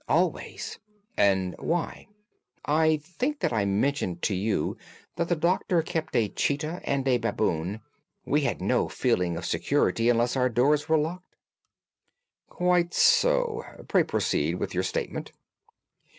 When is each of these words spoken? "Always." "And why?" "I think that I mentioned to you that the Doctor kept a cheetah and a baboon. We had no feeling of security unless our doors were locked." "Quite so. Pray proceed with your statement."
"Always." 0.09 0.79
"And 1.15 1.53
why?" 1.59 2.07
"I 2.65 2.97
think 3.03 3.39
that 3.41 3.53
I 3.53 3.65
mentioned 3.65 4.23
to 4.23 4.33
you 4.33 4.75
that 5.15 5.29
the 5.29 5.35
Doctor 5.35 5.83
kept 5.83 6.15
a 6.15 6.27
cheetah 6.27 6.81
and 6.83 7.07
a 7.07 7.19
baboon. 7.19 7.81
We 8.25 8.41
had 8.41 8.63
no 8.63 8.89
feeling 8.89 9.37
of 9.37 9.45
security 9.45 10.09
unless 10.09 10.35
our 10.35 10.49
doors 10.49 10.89
were 10.89 10.97
locked." 10.97 11.35
"Quite 12.49 12.95
so. 12.95 13.63
Pray 13.87 14.01
proceed 14.03 14.55
with 14.55 14.73
your 14.73 14.81
statement." 14.83 15.33